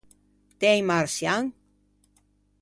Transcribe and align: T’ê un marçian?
T’ê 0.59 0.69
un 0.79 0.83
marçian? 0.89 1.43